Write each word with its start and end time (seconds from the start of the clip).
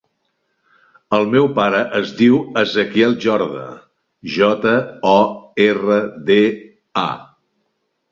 El 1.15 1.25
meu 1.33 1.49
pare 1.57 1.81
es 1.99 2.13
diu 2.21 2.39
Ezequiel 2.61 3.13
Jorda: 3.25 3.65
jota, 4.37 4.73
o, 5.11 5.21
erra, 5.67 5.99
de, 6.31 6.39
a. 7.03 7.09